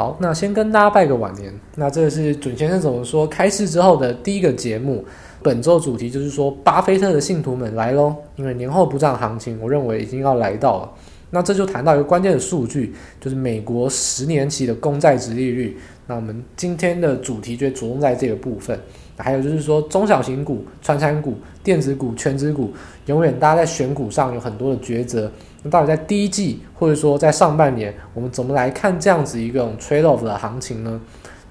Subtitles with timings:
[0.00, 1.52] 好，那先跟大家拜个晚年。
[1.76, 5.04] 那这个是准先生怎么说开市之后的第一个节目。
[5.42, 10.90] 本周主题就是说，巴菲特的信徒们来喽，因为年后不涨行情，我认为已经要来到了。
[11.28, 15.76] 那这就谈到一个关键的数据，就是美国十年期的公债殖利率。
[16.06, 18.80] 那我们今天的主题就着重在这个部分。
[19.18, 22.72] 还有就是说，中小型股、传产股、电子股、权值股，
[23.04, 25.30] 永远大家在选股上有很多的抉择。
[25.62, 31.00] 那到底在第一季，或者说在上半年，我们怎么来看这样子一个 trade off 的行情呢？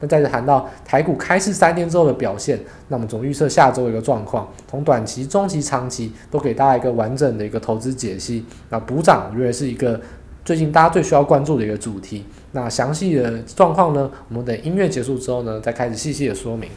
[0.02, 8.46] 那再次谈到台股开市三天之后的表现，那我们总预测下周一个状况，从短期、中期、长期都给大家一个完整的一个投资解析。
[8.70, 10.00] 那补涨，我觉得是一个
[10.46, 12.23] 最近大家最需要关注的一个主题。
[12.54, 16.70] 那详细的状况呢，我们等音乐结束之后呢，再开始细细的说明。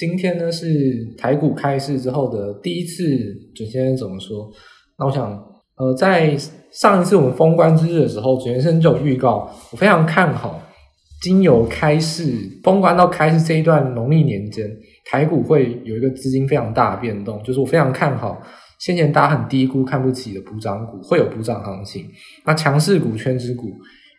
[0.00, 3.04] 今天呢是台股开市之后的第一次，
[3.54, 4.50] 准先生怎么说？
[4.98, 5.30] 那我想，
[5.76, 6.34] 呃，在
[6.72, 10.58] 上一次我们封关之日的时候，准先生就有预告，我非常看好，
[11.20, 12.32] 经由开市
[12.64, 14.66] 封关到开市这一段农历年间，
[15.10, 18.40] 台股会有一个资金非常大的变动，就是我非常看好，
[18.78, 22.06] 先前大家很低估、看不起的补涨股会有补涨行情，
[22.46, 23.66] 那强势股、权值股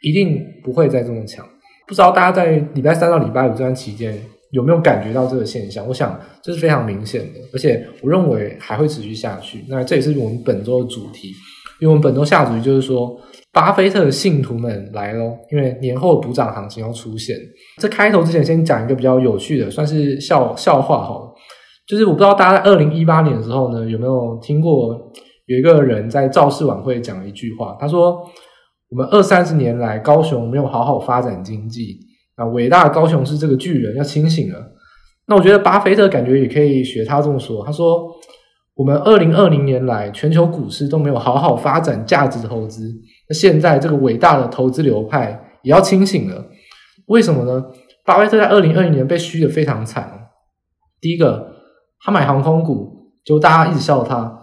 [0.04, 1.44] 一定不会再这么强。
[1.88, 4.16] 不知道大家在礼拜三到礼拜五这段期间，
[4.52, 5.88] 有没有感觉到这个现象？
[5.88, 9.66] 我想这是非常明显的，而且我认为还会持续下去。
[9.68, 11.30] 那这也是我们本周的主题，
[11.80, 13.18] 因为我们本周下主题就是说，
[13.54, 17.36] 巴菲特的信徒们来喽，因为年后补涨行情要出现。
[17.80, 21.34] 这开头之前先讲一个比较有趣的，算是笑笑话好了，
[21.88, 25.12] 就是我不知道大家在二零一八年的时候呢，有没有听过
[25.46, 28.22] 有一个人在造势晚会讲了一句话，他说
[28.92, 32.00] ：“我们二三十年来，高雄没有好好发展经济。”
[32.42, 34.58] 啊，伟大的高雄市这个巨人要清醒了。
[35.28, 37.64] 那我觉得巴菲特感觉也可以学他这么说。
[37.64, 38.12] 他说
[38.76, 42.92] ：“我们二零二零年来全球股市都没有好好发展价值投资，
[43.30, 46.46] 那现在这个伟大的投资流派也要清醒了。
[47.06, 47.64] 为什么呢？
[48.04, 50.30] 巴菲特在二零二零年被嘘的非常惨。
[51.00, 51.54] 第一个，
[52.04, 54.40] 他买航空股，就大家一直笑他。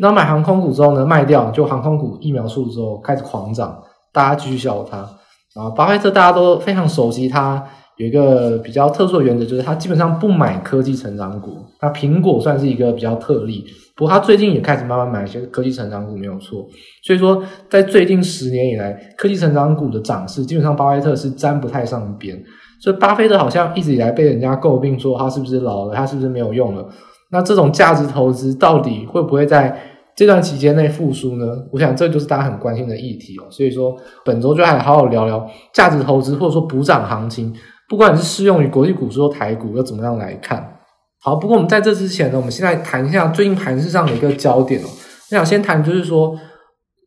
[0.00, 3.80] 那买航空股之后呢，卖掉，就航空股疫苗数之后开始狂涨，
[4.12, 5.08] 大家继续笑他。”
[5.56, 7.64] 啊，巴菲特大家都非常熟悉，他
[7.96, 11.64] 有一个比较特殊的原则，就是他基本上不买科技成长股。
[11.80, 13.64] 那苹果算是一个比较特例，
[13.96, 16.66] 不过他最近也开始慢慢买一些科技成长股，没有错。
[17.02, 22.38] 所以说，在最近十年以来，科技成长股的涨势，基本上巴菲特是沾不太上边。
[22.78, 26.86] 所以，巴菲特好像一直以来被人家诟病，说他是不是老了，他是不是没有用了？
[27.30, 29.74] 那这种价值投资到底会不会在
[30.16, 31.44] 这段期间内复苏呢？
[31.70, 33.44] 我想这就是大家很关心的议题哦。
[33.50, 33.94] 所以说，
[34.24, 37.54] 本周就来好好聊聊价值投资或者说补涨行情，
[37.86, 40.78] 不管是适用于国际股市或台股，要怎么样来看？
[41.20, 44.86] 好，不过我们在这之前呢，我们现在谈一下最近盘势上的一个焦点哦。
[44.88, 46.34] 我想先谈就是说，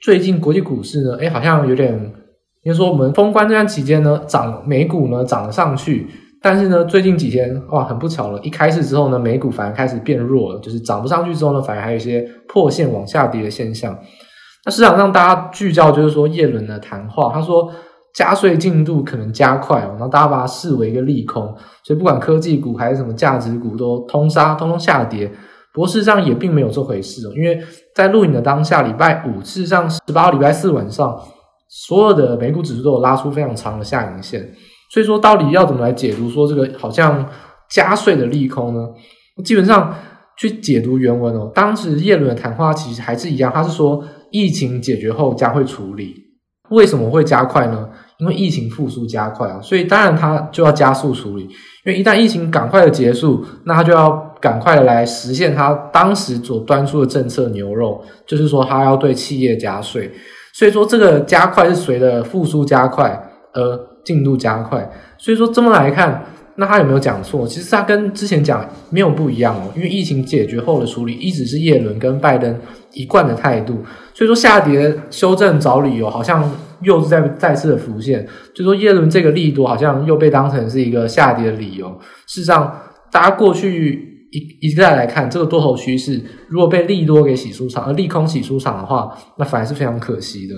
[0.01, 1.91] 最近国际股市呢，诶，好像有点，
[2.61, 6.07] 应该说我们封关这段期间呢，涨美股呢涨了上去。
[6.41, 13.97] 但是呢，最近几天哇，很不巧了，一开市之后呢，美股反而开始变弱了，就是涨不上去之后呢，反而还有一些破线往下跌的现象。
[14.65, 17.69] 那市场上大家聚焦就是说叶伦的谈话，他说
[18.13, 21.43] 加税进度可能加快哦，然后大家把它视为一个利空，
[21.83, 25.29] 所以不管科技股还是什么价值股都通杀，通通下跌。
[25.73, 27.59] 不过事实上也并没有这回事哦，因为
[27.93, 31.17] 在录影的当下，礼拜五，事实上十八号礼拜四晚上，
[31.67, 34.49] 所有的美股指数都有拉出非常长的下影线。
[34.89, 37.23] 所以说，到底要怎么来解读说这个好像
[37.69, 38.87] 加税的利空呢？
[39.45, 39.93] 基本上
[40.35, 46.15] 去解读原文哦，当时叶伦的谈话其实还是一样，他是说疫情解决后将会处理。
[46.71, 47.87] 为什么会加快呢？
[48.17, 51.43] 因为疫情复苏加快啊，所以当然他就要加速处理。
[51.43, 54.11] 因为一旦疫情赶快的结束，那他就要
[54.41, 60.11] 赶快的来实现他当时所端出的政策牛肉，就是说他要对企业加税。
[60.53, 63.11] 所以说这个加快是随着复苏加快
[63.53, 63.87] 而。
[64.09, 64.89] 进度加快，
[65.19, 66.25] 所以说这么来看，
[66.55, 67.47] 那他有没有讲错？
[67.47, 72.59] 其实他跟之前讲没有不一样哦，因为疫情解决后的处理一直是叶伦跟拜登
[72.93, 73.83] 一贯的态度。
[74.15, 76.51] 所以说下跌修正找理由，好像
[76.81, 81.87] 又是在再次的浮现，就说叶伦这个利多好像又被当成是一个下跌的理由。
[82.25, 82.75] 事实上，
[83.11, 90.55] 大家过去一一再来看这个多头趋势，如果被利多给洗出场，而利空洗出场的话，那反而是非常可惜的。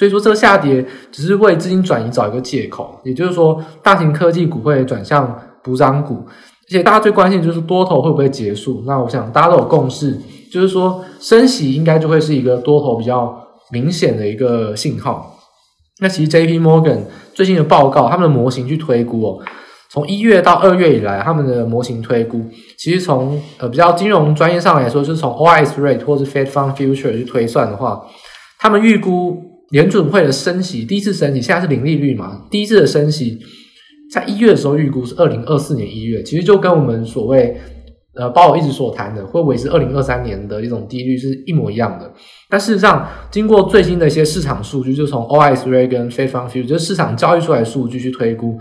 [0.00, 0.82] 所以说，这个下跌
[1.12, 8.82] 只是为资金转移找一个借口，也就是说，大型科技股会转向补涨股，而且大家最关心就是多头会不会结束。
[8.86, 10.18] 那我想大家都有共识，
[10.50, 15.38] 就是说升息应该就会是一个多头比较明显的一个信号。
[16.00, 17.00] 那其实 J P Morgan
[17.34, 19.38] 最近的报告，他们的模型去推估哦，
[19.90, 22.42] 从一月到二月以来，他们的模型推估，
[22.78, 28.00] 其实从呃比较金融专业上来说，就是从 OIS rate 或是 Fed Fund Future 去推算的话，
[28.58, 33.38] 他们预估联准会的升息，第一次升息现在是零利率嘛，第一次的升息
[34.12, 37.56] 在一月的时候预估是二零二四年一月，其实就跟我们所谓
[38.14, 42.12] 呃鲍尔一直所谈的会维持二零二三年的一种低率是一模一样的。
[42.48, 48.58] 但事实上，经过最新的一些市场数据，就从 OIS Ray 跟 Fed Fund Future 就是市场交易出来的数据去推估。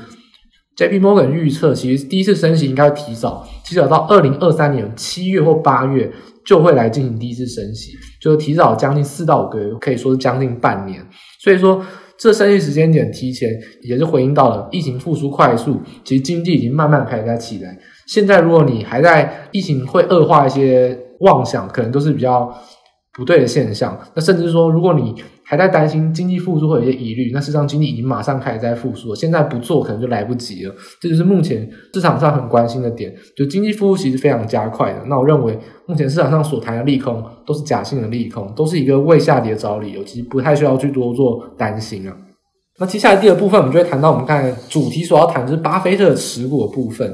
[0.79, 1.01] J.P.
[1.01, 6.09] Morgan 预测，其实第一次升息应该提早，提早到二零二三年七月或八月
[6.45, 7.91] 就会来进行第一次升息，
[8.21, 11.05] 就是提早将近四到五个月，可以说是将近半年。
[11.43, 11.85] 所以说，
[12.17, 13.49] 这升息时间点提前，
[13.81, 17.77] 也是回应到了疫情复苏快速，其实经济已经慢慢开始在起来。
[18.07, 22.49] 现在如果你还在疫情会恶化一些妄想，可能都是比较
[23.19, 23.99] 不对的现象。
[24.13, 25.13] 那甚至说，如果你
[25.43, 30.73] 还在担心经济复苏会有一些疑虑，那事实上经济已经马上开始在复苏了，现在不做可能就来不及了。
[31.01, 34.99] 这就是目前市场上很关心的点，就经济复苏其实非常加快的。
[35.07, 42.15] 那我认为目前市场上所谈的利空都是假性的利空，都是一个为下跌找理由，其实不太需要去多做担心啊。
[42.79, 47.13] 那接下来第二部分，我们就会谈到我们刚才主题所要谈的是巴菲特持股的部分。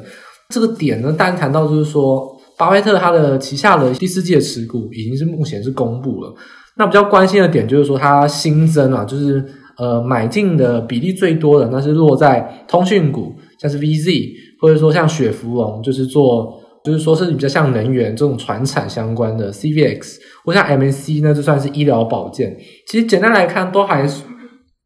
[0.50, 6.34] 这个点呢，当然谈到就是说，巴菲特他的旗下的第四季的持股已经是目前是公布了。
[6.78, 9.44] 那比较关心的点就是说，它新增啊，就是
[9.78, 14.32] 呃买进的比例最多的，那是落在通讯股，像是 VZ，
[14.62, 22.56] 或者说像雪佛龙，就是做就是说是比较像能源这种传产相关的 CVX，或像 MSC 呢，就算是医疗保健。
[22.88, 24.24] 其实简单来看，都还是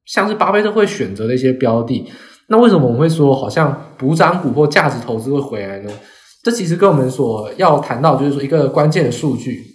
[0.05, 2.05] 像是巴菲特会选择的一些标的。
[2.49, 5.91] 那为什么我们会说好像补涨股或价值投资会回来呢？
[6.43, 9.65] 这其实跟我们所要谈到就是说一个关键的数据。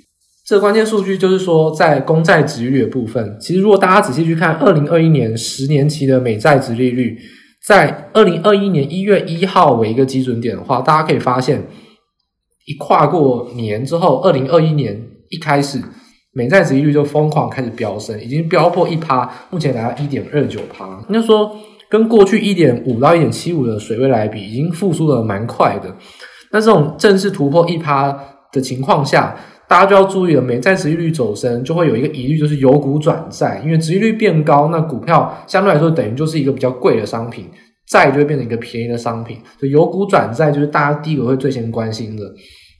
[0.46, 7.18] 这个关键数据就是说，在公债殖利率的部分，其实如果大家仔细去看，二零二一年十年期的美债殖利率，
[7.66, 11.66] 在二零二一年一月一号为一个基准点的话，大家可以发现，
[12.66, 15.80] 一跨过年之后，二零二一年一开始，
[16.34, 21.02] 美债殖利率就疯狂开始飙升，已经飙破一趴，目前来到一点二九趴。
[21.08, 21.56] 那说
[21.88, 25.96] 跟过去一点五到一点七五的水位来比，已经复苏的蛮快的。
[26.54, 28.16] 那这种正式突破一趴
[28.52, 29.34] 的情况下，
[29.66, 37.46] 大家就要注意了，美债殖利率走升，就会有一个疑虑，就是由股转债，因为殖利率变高，那股票相对来说等于就是一个比较贵的商品，
[37.88, 42.22] 债就会变成一个便宜的商品，所以由股转债就是大家第一个会最先关心的。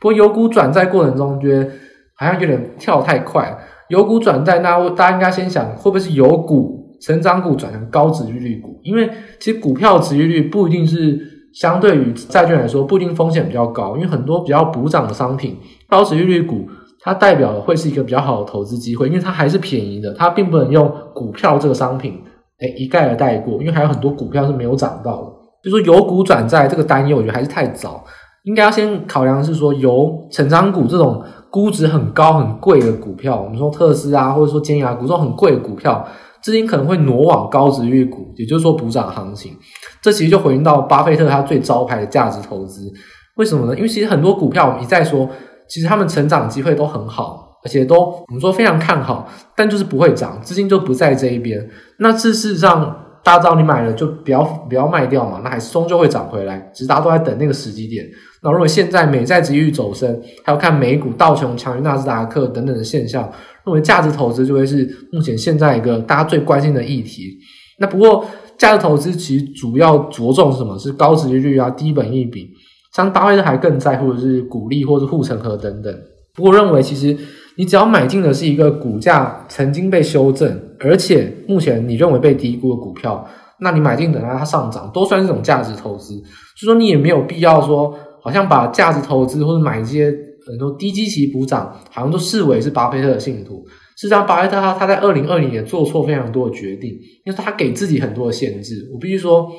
[0.01, 1.69] 不过由股转债过程中，觉得
[2.17, 8.79] 好像有点跳太快，由股转债，那大家应该先想，会不会是由股成长股转成高殖利率股？
[8.85, 9.11] 因为
[9.41, 15.57] 其实股票殖利率不一定是相对于债券来说，不一定风险比较高，因为很多比较补涨的商品。
[15.89, 16.67] 高殖利率股，
[17.01, 22.21] 它代表的会是一个比较好的投资机会，因为它还是便宜的，它并不能用股票这个商品，
[22.61, 25.33] 诶一概而带过，因为还有很多股票是没有涨到的。
[25.63, 28.05] 就说由股转债这个担忧，我觉得还是太早，
[28.45, 36.05] 应该要先考量是说，由成长股这种估值很高很贵的股票，我们说特斯拉或者说尖牙股这种很贵的股票，
[36.45, 39.57] 资金可能会挪往高殖利率股，也就是说补涨行情。
[40.01, 42.93] 这其实就回应到巴菲特他最招牌的价值投资。
[43.37, 43.75] 为什么呢？
[43.75, 45.29] 因为其实很多股票我们一再说。
[45.67, 49.27] 其实他们成长机会都很好，而且都我们说非常看好，
[49.57, 51.67] 但就是不会涨，资金就不在这一边。
[52.01, 52.95] 那事实上，
[53.25, 56.71] 大家知道你买了就不要不要卖掉嘛，那还是终究会涨回来。
[56.75, 58.05] 只是大家都在等那个时机点。
[58.43, 63.27] 那如果现在美债殖利率走升，还有看美股道琼强于纳斯达克等等的现象，
[63.65, 67.39] 认为价值投资就会是目前现在一个大家最关心的议题。
[67.79, 68.25] 那不过
[68.57, 70.79] 价值投资其实主要着重什么？
[70.79, 72.49] 是高殖利率啊，低本益比。
[72.95, 75.93] 像巴菲特还更在乎的是股利或是护城河等等。
[76.37, 77.17] 不过认为其实
[77.57, 83.27] 你只要买进的是一个股价曾经被修正，而且目前你认为被低估的股票，
[83.61, 86.15] 那你买进等待它上涨，都算是一种价值投资。
[86.57, 87.93] 所以说你也没有必要说，
[88.23, 90.15] 好像把价值投资或者买一些
[90.47, 93.65] 很多低基期补涨，好像都视为是巴菲特的信徒。
[93.97, 96.91] 事实上，巴菲特他他在二零二零年做错非常多的决定，
[97.25, 98.89] 因为他给自己很多的限制。
[98.93, 99.51] 我必须说。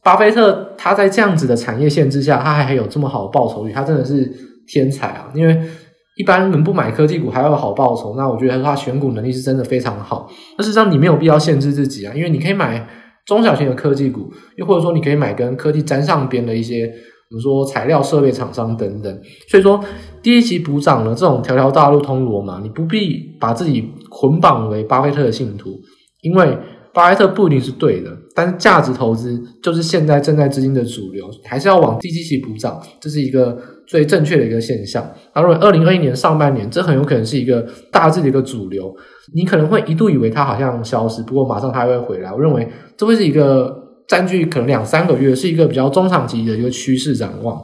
[0.00, 4.32] 巴菲特他在这样子的产业限制下，他还还有这么好的报酬率，他真的是
[4.66, 5.30] 天才啊！
[5.34, 5.60] 因为
[6.16, 10.30] 一般人不买科技股还要有好报酬，那我觉得他选股能力是真的非常好。
[10.56, 12.88] 那事实上你没有必要限制自己啊，因为你可以买
[13.26, 16.90] 中小型的科技股，又或者说你可以买跟科技沾上边的一些，
[17.28, 19.20] 比如说材料设备厂商等等。
[19.48, 19.78] 所以说
[20.22, 25.70] 第一期补涨呢，这种条条大路通罗马，你不必把自己捆绑为巴菲特的信徒，
[26.22, 26.58] 因为。
[26.94, 33.56] 巴菲特不一定是对的，但是价值投资就是现在正在资金的主流，还是要往低基期补涨，这是一个
[33.86, 35.08] 最正确的一个现象。
[35.32, 38.92] 而如果二零二一年上半年，这很有可能是一个大致的一个主流，
[39.32, 42.32] 你可能会一度以为它好像消失，不过马上它还会回来。
[42.32, 42.66] 我认为
[42.96, 43.72] 这会是一个
[44.08, 47.60] 占据可能两三个月，是一个比较中长期的一个趋势展望。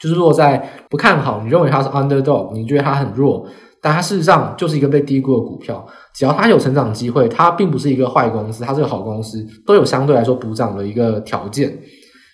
[0.00, 0.56] 就是如果在
[0.88, 3.44] 不看好，你认为它是 underdog，你觉得它很弱，
[3.82, 5.84] 但它事实上就是一个被低估的股票。
[6.14, 11.76] 只要它有成长机会，它并不是一个坏公司，它是个好公司，都有相对来说补涨的一个条件。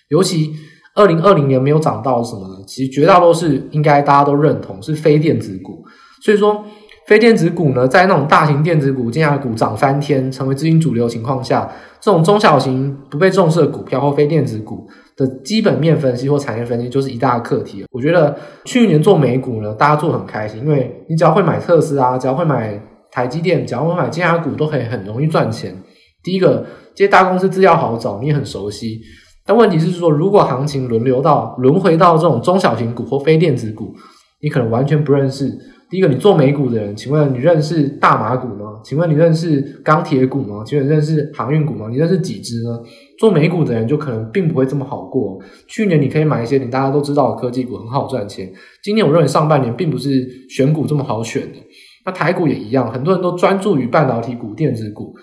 [0.09, 0.51] 尤其
[0.93, 2.63] 二零二零年没有涨到什么呢？
[2.67, 5.83] 其实绝大多数应该大家都认同是非电子股。
[6.21, 6.63] 所以说，
[7.07, 11.69] 非电子股呢，在那种大型电子股、尖牙股涨翻天，成为资金主流情况下，
[12.01, 17.85] 这种中小型不被重视的股票或非电子股的基本面分析或产业分析，就是一大课题。
[17.91, 22.81] 我觉得去年做美股呢，大家做很开心，因为你只要会买特斯拉，只要会买
[23.11, 25.75] 台积电，只要会买尖牙股，都可以很容易赚钱。
[26.23, 28.99] 第一个，这些大公司资料好找，你也很熟悉。
[29.45, 33.93] 但问题是说，如果行情轮流到轮回到这种中小型股或非电子股，
[34.41, 35.55] 你可能完全不认识。
[35.87, 38.79] 第一个，你做美股的人，请问你认识大麻股吗？
[38.83, 40.63] 请问你认识钢铁股吗？
[40.65, 41.87] 请问你认识航运股吗？
[41.89, 42.79] 你认识几只呢？
[43.19, 45.39] 做美股的人就可能并不会这么好过。
[45.67, 48.51] 去年你可以买一些你大家都知道的科技股，很好赚钱。
[48.83, 51.59] 今年我认为上半年并不是选股这么好选的。
[52.05, 55.13] 那台股也一样，很多人都专注于半导体股、电子股，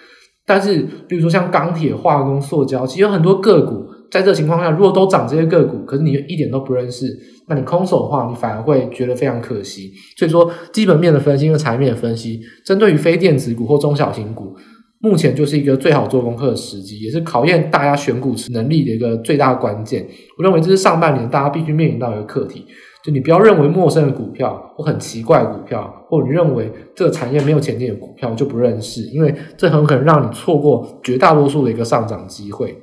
[0.47, 3.92] 但是比如说像钢铁、化工、塑胶，其实有很多个股。
[4.13, 7.07] 在这情况下，如果都涨这些个股，可是你一点都不认识，
[7.49, 9.91] 那你空手的话，你反而会觉得非常可惜。
[10.19, 14.55] 所以说，基本面的分析和产业面的分析，针对于非电子股或中小型股，
[15.01, 20.07] 目前就是一个最好做功课的时机，也是考验大家选股能力的一个最大关键。
[20.37, 22.67] 我认为这是上半年大家必须面临到一个课题，
[23.03, 32.77] 就你不要认为陌生的股票或很奇怪的股票，或你认为这个产业没有前景的股票就不认识，因为这很可能让你错过绝大多数的一个上涨机会。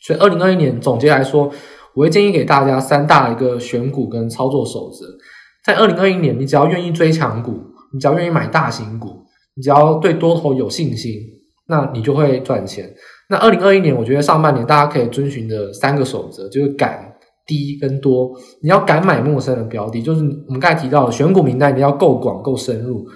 [0.00, 1.50] 所以，二零二一年总结来说，
[1.94, 5.04] 我会建议给大家三大一个选股跟操作守则。
[5.64, 7.60] 在二零二一年，你只要愿意追强股，
[7.92, 9.08] 你只要愿意买大型股，
[9.54, 11.12] 你只要对多头有信心，
[11.68, 12.90] 那你就会赚钱。
[13.28, 17.12] 那二零二一年，我觉得上半年大家可以遵循的三个守则，就是敢、
[17.46, 18.30] 低跟多。
[18.62, 23.06] 你要敢买陌生的标的，就是我们刚才提到的选股名单，你要够广够深入。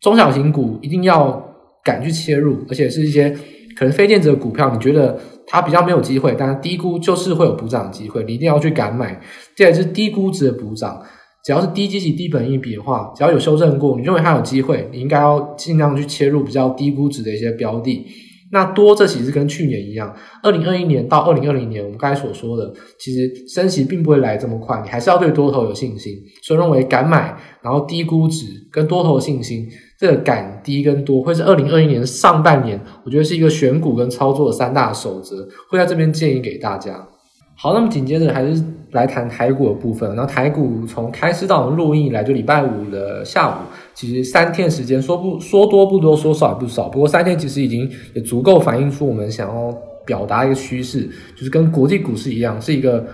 [0.00, 1.40] 中小型股一定要
[1.84, 3.30] 敢去切入，而且是一些
[3.76, 5.16] 可能非电子的股票，你觉得？
[5.52, 9.20] 它比较没有机会，但是低估就是会有补涨的机会，你一定要去敢买。
[9.54, 10.98] 这也是低估值的补涨，
[11.44, 18.06] 只要是低基期、低本益比的话，只要有修正过，你认为它有机会，你应该要尽量去切入比较低估值的一些标的。
[18.50, 26.14] 那多，这其实跟去年一样，二零二一年到二零二零年，我们刚才所说的，其实升息并不会来这么快，你还是要对多头有信心。
[26.42, 29.66] 所以认为敢买，然后低估值跟多头信心，
[30.02, 37.06] 这个敢低跟多，会是二零二一年上半年，我觉得是一个选股跟操作的三大守则，会在这边建议给大家。
[37.54, 40.12] 好，那么紧接着还是来谈台股的部分。
[40.16, 43.52] 那台股从开市到我们录音以来，就礼拜五的下午，
[43.94, 46.88] 其实三天时间，说不说多不多，说少也不少。
[46.88, 49.72] 不过三天其实已经也足够反映出我们想要
[50.04, 53.06] 表达一个趋势，就是跟国际股市一样，是一个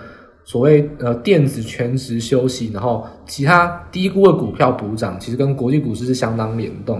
[0.49, 6.99] 所谓呃电子全职休息，然后其他低估的股票补涨，其实跟国际股市是相当联动。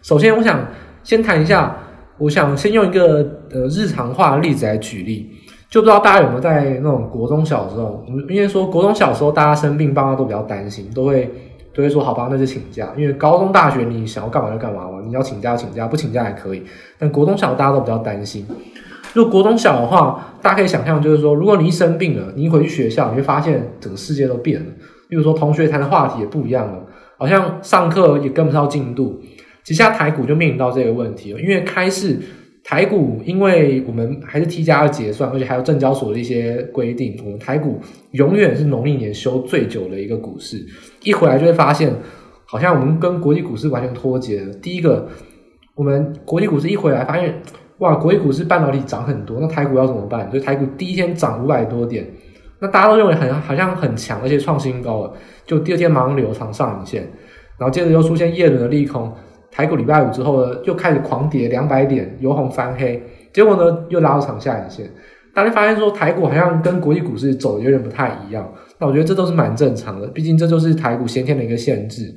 [0.00, 0.66] 首先，我想
[1.02, 1.76] 先谈一下，
[2.16, 3.16] 我想先用一个
[3.50, 5.30] 呃日常化的例子来举例。
[5.68, 11.30] 就不知道大家有没有在那种国中小时候，因为说国中小时候大家生病，爸妈都比较担心，都会
[11.74, 12.90] 都会说好吧，那就请假。
[12.96, 16.62] 因为高中大学你想要干嘛就干嘛嘛，你要请假请假，不请假也可以。
[16.98, 18.46] 但国中小大家都比较担心。
[19.14, 24.66] 如果国中小的话，大家可以想象，就是说，如果你一生病了，你一回去学校，你会发现整个世界都变了。
[25.08, 26.86] 例如说，同学谈的话题也不一样了，
[27.18, 29.20] 好像上课也跟不上进度。
[29.64, 32.18] 其实台股就面临到这个问题了，因为开市。
[32.64, 37.80] 台股，因为我们还是 T 加二结算，而且还有证交所的一些规定，我们台股
[38.12, 40.64] 永远是农历年休最久的一个股市。
[41.02, 41.92] 一回来就会发现，
[42.46, 44.54] 好像我们跟国际股市完全脱节了。
[44.62, 45.08] 第一个，
[45.74, 47.42] 我们国际股市一回来发现，
[47.82, 50.30] 哇，国际股市半导体涨很多，那台股要怎么办？
[50.30, 52.06] 所以台股第一天涨五百多点，
[52.60, 55.12] 那大家都认为很好像很强，而且创新高了，
[55.44, 57.02] 就第二天马上留长上影线，
[57.58, 59.12] 然后接着又出现叶伦的利空。
[59.50, 63.02] 台股礼拜五之后呢，又开始狂跌两百点，由红翻黑，
[63.34, 64.88] 结果呢又拉到长下影线。
[65.34, 68.48] 大家发现说台股好像跟国际股市走的有点不太一样，
[68.78, 72.14] 那我觉得这都是蛮正常的，毕竟这就是台股先天的一个限制。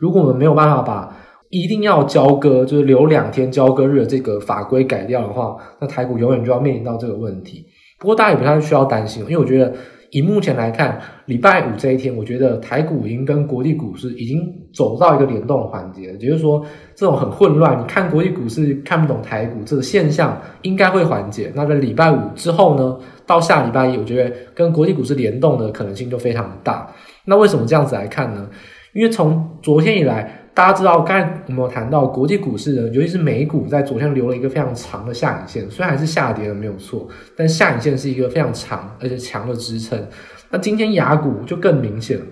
[0.00, 1.15] 如果我们没有办法把
[1.50, 7.66] 一定要交割，就是留两天交割日的这个法规改掉的话，那台股永远就要面临到这个问题。
[7.98, 9.72] 不过大家也不太需要担心，因为我觉得。
[10.12, 14.40] 以目前来看，礼拜五这一天，我觉得台股已经跟国际股市已经
[14.72, 16.02] 走到一个联动的环节。
[16.02, 21.52] 也就是说，这种很混乱，你看国际股市看不懂台股这个现象，应该会缓解。
[21.56, 26.88] 那在礼拜五之后呢，到下礼拜一，我觉得跟国际股市联动的可能性就非常大。
[27.24, 28.48] 那为什么这样子来看呢？
[28.94, 40.02] 因为从昨天以来，大家知道，刚才我们有谈到国际股市的，尤其是美股，在昨天留了一个非常长的下影线，虽然还是下跌的没有错，但下影线是一个非常长而且强的支撑。
[40.48, 42.24] 那今天雅股就更明显了，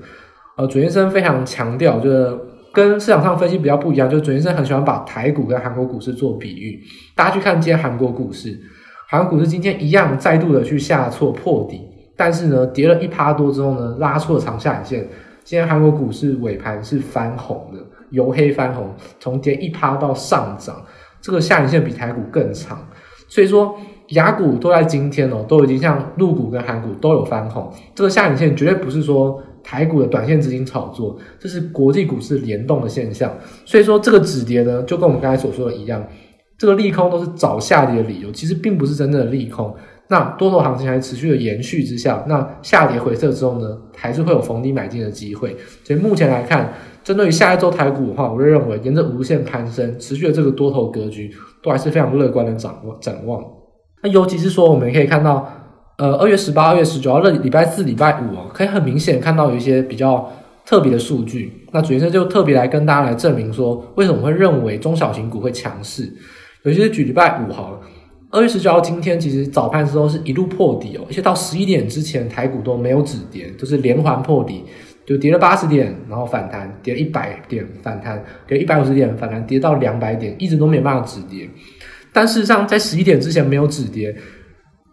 [0.57, 2.35] 呃，准先生非常强调，就是
[2.73, 6.81] 跟市场上分析比较不一样，就是准先生很喜欢把台股跟韩国股市做比喻。
[7.15, 8.59] 大家去看今天韩国股市，
[9.07, 11.83] 韩国股市今天一样再度的去下挫破底，
[12.17, 15.07] 但是呢，跌了一趴多之后呢，拉出了长下影线。
[15.45, 17.79] 今天韩国股市尾盘是翻红的，
[18.15, 18.89] 由黑翻红，
[19.21, 20.83] 从跌一趴到上涨，
[21.21, 22.79] 这个下影线比台股更长。
[23.29, 23.77] 所以说。
[24.09, 33.35] 雅股都在今天哦，都已经像陆股跟韩股都有翻红，这个下影线绝对不是说台股的短线资金炒作，这是国际股市联动的现象。
[33.65, 36.07] 所以说这个止跌呢，就跟我们刚才所说的一样，
[36.59, 39.75] 这个利空都是找下跌的理由，其实并不是真正的利空。
[40.09, 45.57] 那多头行情还持续的延续之下，那下跌回撤之后呢，还是会有逢低买进的机会。
[45.83, 51.31] 所以目前来看，针对于下一周台股的话，我就认为沿着无限攀升，持续的这个多头格局，
[51.63, 53.43] 都还是非常乐观的展望展望。
[54.03, 55.51] 那尤其是说，我们可以看到，
[55.97, 60.31] 呃，二月十八、二月十九号，这礼拜四、礼拜五哦，可以很明显看到有一些比较
[60.67, 61.67] 特别的数据。
[61.73, 66.13] 那主持人就特别来跟大家来证明说，为什么会认为中小型股会强势。
[66.65, 67.81] 尤其是举礼拜五好了，
[68.35, 74.65] 二月十九号今天其实早盘时候是一路破底哦，而且到十一点之前台股都没有止跌，就是连环破底，
[75.07, 81.49] 就跌了八十点，然后反弹，跌一百点反弹，跌一百五十点反弹，跌到两百点，一直都没办法止跌。
[82.13, 84.13] 但事实上，在十一点之前没有止跌，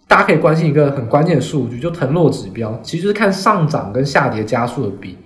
[0.08, 5.18] 大家可以关心一个很关键的数据，就腾落指标，其实是看上涨跟下跌加速的比。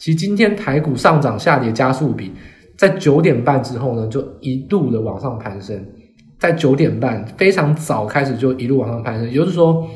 [0.00, 2.32] 其实今天台股上涨下跌加速比，
[2.76, 5.80] 在九点半之后呢，就一度的往上攀升，
[6.42, 9.88] 在九点半非常早开始就一路往上攀升，也就是说，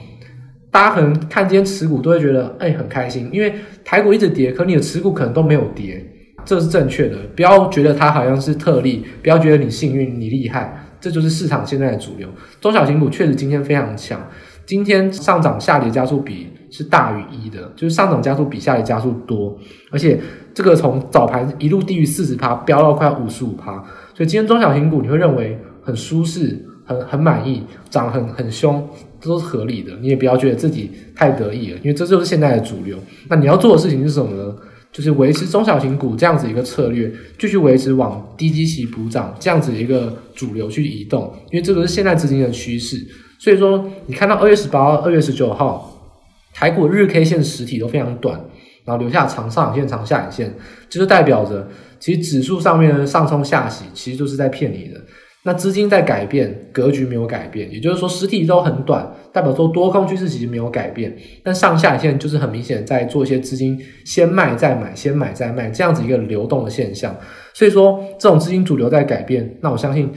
[0.70, 3.52] 大家可能看今天持股都会觉得哎很开心，因为
[3.84, 6.00] 台股一直跌，可你的持股可能都没有跌，
[6.44, 10.84] 这是正确的，不要觉得它好像是特例，不要觉得你幸运你厉害。
[11.00, 12.28] 这就是市场现在的主流，
[12.60, 14.20] 中小型股确实今天非常强，
[14.64, 19.58] 今天上涨下跌加速比是大于一的，就是上涨加速比下跌加速多，
[19.90, 20.20] 而且
[20.54, 23.72] 这个从早盘一路低于四十趴飙到快五十五趴，
[24.14, 28.84] 所以今天中小型股你会认为很舒适、很很满意，涨很很凶，
[29.20, 32.98] 这都是合理的，你也不要觉得自己太得意了，因为这就是现在的主流。
[33.28, 34.56] 那你要做的事情是什么呢？
[34.90, 42.96] 就是维持中小型股这样子一个策略，继续维持往低基期补涨这样子一个主流去移动，因为这个是现在资金的趋势。
[43.38, 46.18] 所以说，你看到二月十八号、二月十九号，
[46.54, 48.42] 台股日 K 线实体都非常短，
[48.86, 50.54] 然后留下长上影线、长下影线，
[50.88, 51.68] 这就代表着
[52.00, 54.98] 其实指数上面的上冲下洗，其实就是在骗你的。
[55.46, 61.16] 那资金在改变，格局没有改变，也就是说实体都很短，代表说多空趋势其实没有改变。
[61.44, 67.16] 但上下线就是很明显在做一些资金先卖再买，先买再卖这样子一个流动的现象。
[67.54, 70.10] 所以说这种资金主流在改变，那我相信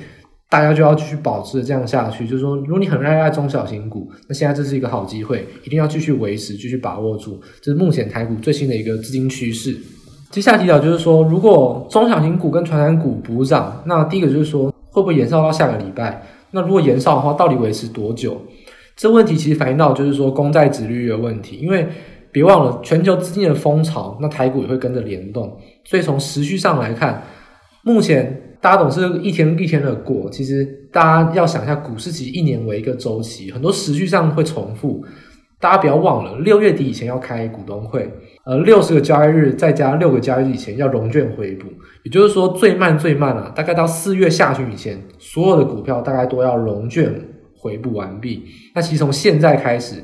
[0.49, 2.27] 大家就要继续保持这样下去。
[2.27, 7.39] 就是说，如果你很热爱中小型股，那现在这是一个好机会，一定要继续维持，继续把握住。
[7.61, 9.77] 这是目前台股最新的一个资金趋势。
[10.31, 14.73] 接下来提到就是说，如果中小型股跟传染股补涨，那第一个就是说。
[14.91, 16.23] 会不会延烧到下个礼拜？
[16.51, 18.41] 那如果延烧的话，到底维持多久？
[18.95, 21.57] 这问题其实反映到就是说公债殖率的问题。
[21.57, 21.87] 因为
[22.31, 25.57] 别忘了全球资金的风潮，那台股也会跟着联动。
[25.85, 27.23] 所以从时序上来看，
[27.83, 30.29] 目前大家总是一天一天的过。
[30.29, 35.03] 其实大家要想一下，股市其实一年为一个周期，很多时序上会重复。
[35.61, 38.09] 大家不要忘了，六月底以前要开股东会，
[38.49, 41.67] 呃，六十个交易日再加六个交易日以前要融券回补，
[42.01, 47.13] 也就是说最慢最慢啊，大概到四月下旬以前，所有的股票大概都要融券
[47.55, 48.43] 回补完毕。
[48.73, 50.03] 那其实从现在开始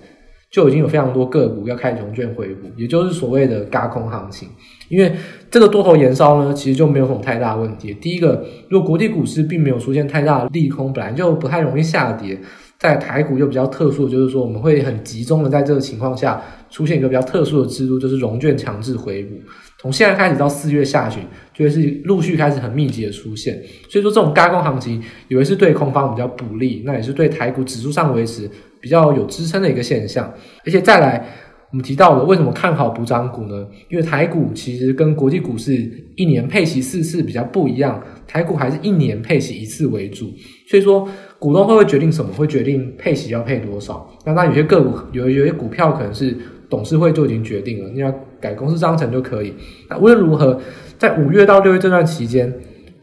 [0.52, 4.48] 就已经有非常多个股要开始融券回补，也就是所谓的轧空行情。
[4.90, 5.12] 因为
[5.50, 7.96] 这个多头延烧呢，其实就没有什么太大问题。
[7.96, 12.40] 第一个，如果国际股市并没有出现太大的利空，本来就不太容易下跌。
[12.78, 19.36] 在台股又比较特殊，就是说我们会很集中的在这个情况下出现一个比较特殊的制度，就是融券强制回补。
[19.80, 23.56] 从现在开始到四月下旬，就会是陆续开始很密集的出现。
[23.90, 28.50] 所以说这种轧空行情，以为是对空方比较不利，那也是对台股指数上维持
[28.82, 30.32] 比较有支撑的一个现象。
[30.66, 31.26] 而且再来，
[31.72, 33.68] 我们提到的为什么看好补涨股呢？
[33.90, 35.74] 因为台股其实跟国际股市
[36.16, 40.34] 一年配息四次比较不一样，台股还是一年配息一次为主。
[40.68, 41.08] 所以说。
[41.46, 42.34] 股东会会决定什么？
[42.34, 44.10] 会决定配息要配多少？
[44.26, 46.36] 那当然有些个股有有些股票可能是
[46.68, 49.54] 董事会就已经决定了，你要改公司章程就可以。
[49.88, 50.60] 那无论如何，
[50.98, 52.52] 在五月到六月这段期间，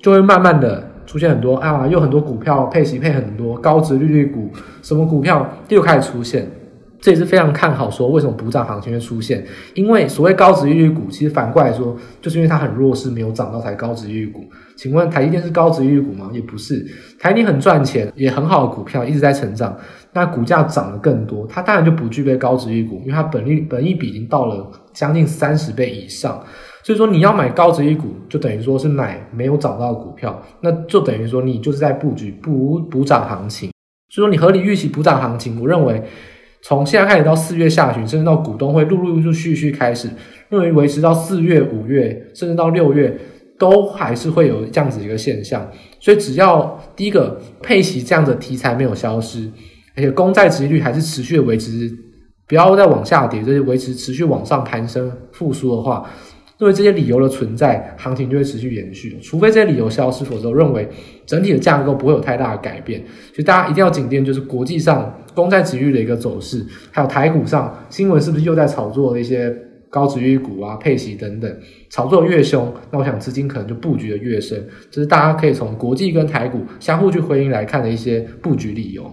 [0.00, 4.50] 就会慢慢的出现很多啊，又很多股票配息配很多高值利率股，
[4.83, 6.50] 什么股票又开始出现。
[7.00, 9.44] 这也是非常看好，说为什么补涨行情会出现？
[9.74, 14.44] 因为所谓高值利率股，其实反过来说，就是因为它很弱势，没有涨到才高值利率股。
[14.76, 16.30] 请问台积电是高殖利率股吗？
[16.32, 16.85] 也不是，
[17.18, 19.76] 台积电很赚钱，也很好的股票，一直在成长，
[20.12, 26.42] 那股价涨得更多，它当然就不具备高殖利率股，因为它本利本益比已经到了将近三十倍以上。
[26.82, 33.70] 所以说你要买高殖利率股，就等于说是买没有涨到的股票，那就等于说你就是在布局补补涨行情。
[34.08, 36.02] 所以说你合理预期补涨行情，我认为。
[36.64, 40.08] 从现在开始到四月下旬，甚至到股东会陆陆续续开始，
[40.48, 43.18] 认为维持到四月、五月，甚至到六月，
[43.58, 45.70] 都还是会有这样子一个现象。
[46.00, 49.50] 所以只要第一个配息这样的题材没有消失，
[49.96, 51.90] 而且公债殖利率还是持续的维持，
[52.46, 56.10] 不要再往下跌，这些维持持续往上攀升复苏的话。
[56.58, 59.18] 因为这些理由的存在，行情就会持续延续。
[59.20, 60.88] 除非这些理由消失，否则认为
[61.26, 63.00] 整体的架构不会有太大的改变。
[63.34, 69.52] 所以大家一定要紧盯，就是国际上公债殖利率的一个走势，还有台股上新闻是不是又在炒作的一些
[69.92, 71.55] 高值域股啊、配息等等，
[71.90, 74.66] 炒作越凶，那我想资金可能就布局的越深。
[74.90, 79.05] 这是大家可以从国际跟台股相互去回应来看的一些布局理由。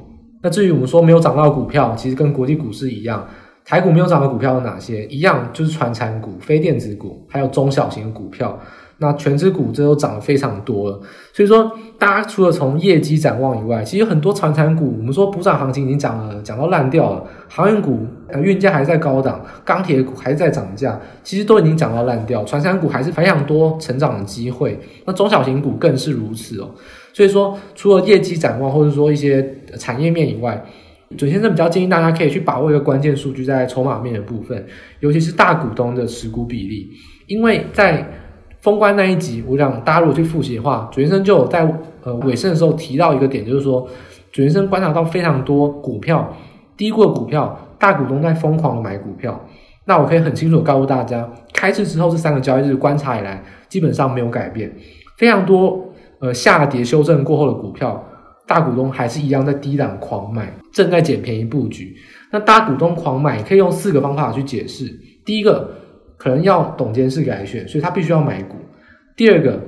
[0.41, 3.27] 那至于我们说没有涨到股票，其实跟国际股市一样。
[3.65, 5.05] 台股没有涨的股票有哪些？
[5.07, 8.57] 一样就是传产股、非电子股，还有中小型股票。
[8.99, 11.01] 那权值股这都涨得非常多了。
[11.33, 17.23] 所以说，大家除了从业绩展望以外，其实很多传产股，我们说补涨行情已经讲了，讲到烂掉了。
[17.47, 22.43] 航运股呃运价还在高档，钢铁股还在涨价，其实都已经涨到烂掉。
[22.43, 24.79] 传产股还是非常多成长的机会。
[25.05, 26.69] 那中小型股更是如此哦。
[27.13, 30.63] 所以说，除了业绩展望，或者说一些产业面以外，
[31.17, 34.63] 准先生比较建议大家可以去把握一个关键数据，在筹码面的部分，
[34.99, 36.91] 尤其是大股东的持股比例，
[37.25, 38.05] 因为在
[38.61, 41.61] 封关那一集，我想大家如果去复习的话，准先生就有在
[42.03, 43.87] 呃尾声的时候提到一个点，就是说
[44.31, 46.35] 准先生观察到非常多股票
[46.75, 49.39] 低估的股票，大股东在疯狂的买股票。
[49.85, 54.71] 那我可以很清楚的告诉大家，开市之后这三个交易日观察以来，基本上没有改变，
[55.17, 58.03] 非常多呃下跌修正过后的股票。
[58.45, 61.95] 大股东还是一样在低档狂买，正在捡便宜布局。
[62.31, 64.85] 那大股东狂买可以用四个方法去解释：
[65.23, 65.69] 第一个，
[66.19, 68.57] 可能要董监事改选，所以他必须要买股；
[69.15, 69.59] 第二个，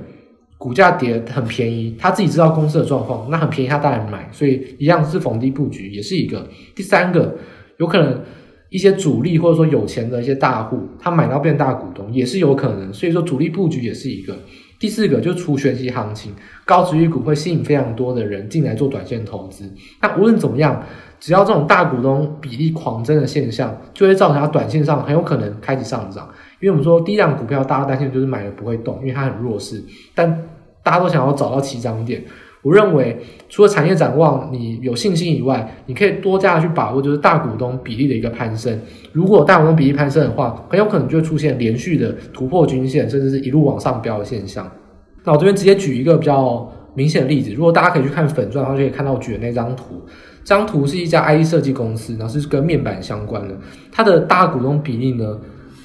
[0.58, 6.38] 股价跌很便宜，他自己知道公司的状况，那很便宜他当然买，所以一样是逢低布局，也是一个；
[6.76, 7.34] 第三个，
[7.78, 8.20] 有可能
[8.68, 14.36] 一些主力或者说有钱的一些大户，他买到变大股东也是有可能，所以说主力布局也是一个。
[14.82, 19.72] 第四个就是除学习行情，高殖利率股会吸引非常多的人进来做短线投资。
[20.00, 20.84] 那无论怎么样，
[21.20, 26.28] 只要这种大股东比例狂增的现象，就会造成它短线上很有可能开始上涨。
[26.58, 29.80] 因为我们说低量股票，大家担心就是买了不会动，因为它很弱势。
[30.16, 30.48] 但
[30.82, 32.24] 大家都想要找到起涨点。
[32.62, 38.80] 我认为，除了产业展望你有信心以外，你可以多加去把握，就是大股东比例的一个攀升。
[39.12, 44.70] 如果大股东比例攀升的话，很有可能就会出现连续的突破均线，甚至是一路往上飙的现象。
[45.24, 50.00] 那我这边直接举一个比较明显的例子，如果大家可以去看粉钻，然后就可以看到我举的那张图。
[50.44, 53.56] 这张图是一家 I E 设计公司，然后是跟面板相关的，
[53.92, 55.38] 它的大股东比例呢，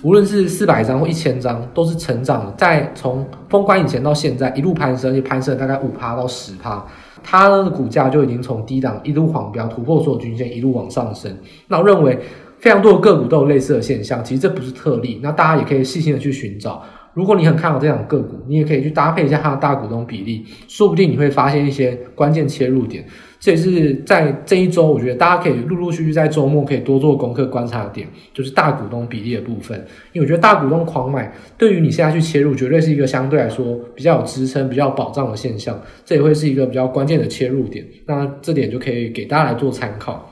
[0.03, 6.85] 无论是四百张或一千张，都是成长，在从封关以前到现在一路攀升，就攀升大概五趴到十趴，
[7.23, 11.35] 它的股价就已经从低档一路狂飙，突破所有均线，一路往上升。
[11.67, 12.19] 那我认为
[12.59, 16.83] 非常多的个股都有类似的现象，其实这不是特例，那大家也可以细心的去寻找。
[17.13, 23.03] 如果你很看好这档个股，你也可以去搭配一下它的大股东比例，说不定你会发现一些关键切入点。
[23.39, 29.77] 这也是在这一周，我觉得大家可以陆陆续续在周末可以多做功课观察的点，就是大股东比例的部分。
[30.11, 35.79] 因为我觉得大股东狂买，对于你现在去切入，绝对是一个相对来说比较有支撑、比较保障的现象。
[36.03, 37.85] 这也会是一个比较关键的切入点。
[38.07, 40.29] 那这点就可以给大家来做参考。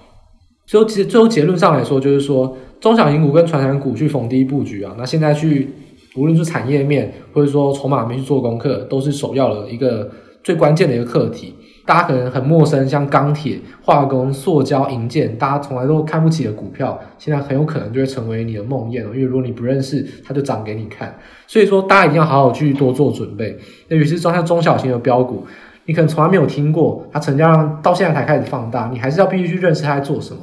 [0.66, 5.70] 所以其实最后结论上来说，就是说中小型股跟传产股去逢低布局啊，那现在去。
[6.18, 10.10] 无论是产业面，或者说筹码面去做功课，都是首要的一个
[10.42, 11.54] 最关键的一个课题。
[11.86, 19.16] 大家可能很陌生，像钢铁、化工、塑胶、银建，大家从来都看不起的股票，现在很有可能就会成为你的梦魇了。
[19.16, 21.16] 因为如果你不认识，它就涨给你看。
[21.46, 23.58] 所以说，大家一定要好好去多做准备。
[23.88, 25.46] 尤其是装像中小型的标股，
[25.86, 30.40] 你可能从来没有听过，它成交量到现在才开始放大，你还是要必须去认识它在做什么。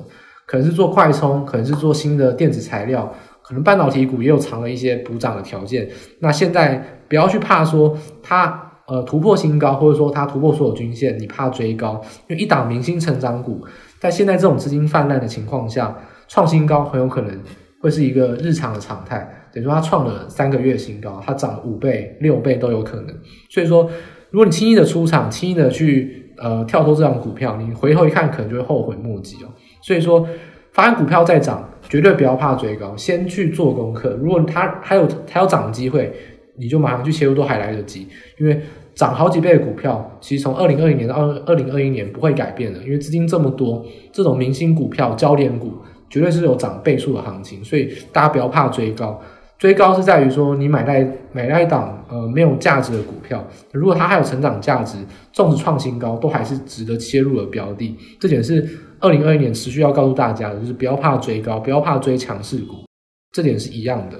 [0.47, 3.13] 可能是做快充，可能是做新的电子材料。
[3.43, 5.89] 可能半导体股也有藏了一些补涨的条件。
[6.21, 13.65] 那现在不要去怕说它呃突破新高，或者说它突破所有均线，你怕追高，因为一档明星成长股，
[13.99, 15.97] 在现在这种资金泛滥的情况下，
[16.29, 17.41] 创新高很有可能
[17.81, 19.27] 会是一个日常的常态。
[19.51, 23.09] 等于说它创了三个月新高，它涨五倍、六倍都有可能。
[23.49, 23.89] 所以说，
[24.31, 29.49] 如果你轻易的出场，轻易的去呃跳脱这档股票，你回头一看，可能就会后悔莫及哦。
[29.81, 30.29] 所以说。
[30.75, 34.19] 发现股票在涨，绝对不要怕追高，先去做功课。
[34.23, 36.11] 如果它还有它有涨的机会，
[36.57, 38.09] 你就马上去切入都还来得及。
[38.41, 38.59] 因为
[38.95, 45.73] 涨好几倍的股票，其实从二零二零年到二零二一年不会改变的，因为资金这么多，这种明星股票、焦点股
[46.11, 49.21] 绝对是有涨倍数的行情，所以大家不要怕追高。
[49.59, 54.99] 追高是在于说，你买在买在一档呃没有价值的股票，如果它还有成长价值，
[55.33, 57.97] 纵使创新高，都还是值得切入的标的。
[58.19, 62.85] 这点是二零二一年持续要告诉大家的，就是不要怕追高，不要怕追强势股，
[63.31, 64.19] 这点是一样的。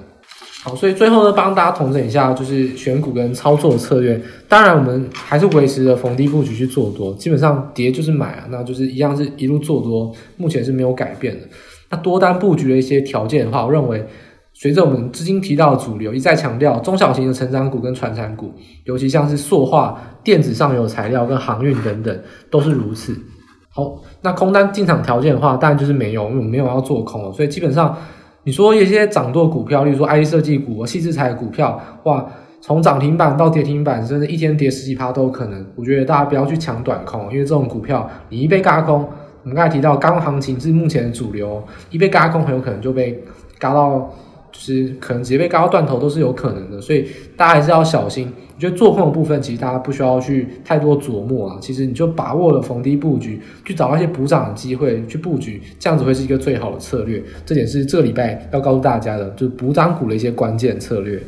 [0.63, 4.21] 好，所以最后呢，帮大家统整一下，就是选股跟操作策略。
[4.47, 11.47] 当然，我们还是维持着逢低布局去做多，基本上跌就是买啊，那就是一样是一路做多，目前是没有改变的。
[11.89, 14.05] 那多单布局的一些条件的话，我认为。
[14.55, 22.19] 随着我们资金提到的主流一再强调，中小型的成长股跟传产股，尤其像是塑化、电子上游材料跟航运等等，
[22.51, 23.17] 都是如此。
[23.71, 27.33] 好，那空单进场条件的话，当然就是没有，因为我们没有要做空了。
[27.33, 27.97] 所以基本上，
[28.43, 32.25] 你说一些涨多股票，例如说 I 设计股、矽智财的股票，哇，
[32.61, 35.65] 从涨停板到跌停板，甚至一天跌十几趴都有可能。
[35.75, 39.07] 我觉得大家不要去抢短空，因为这种股票你一被嘎空，
[39.43, 43.23] 我们刚才提到，轧空行情是目前的主流，一被嘎空很有可能就被
[43.57, 44.13] 嘎到。
[44.53, 48.31] 就是可能直接被割到断头都是有可能的，所以大家还是要小心。
[48.55, 57.21] 我觉得做空的部分其实大家不需要去太多琢磨啊，其实你就把握了逢低布局，去找那些补涨的机会去布局，这样子会是一个最好的策略。
[57.45, 61.19] 这点是这个礼拜要告诉大家的，就是补涨股的一些关键策略。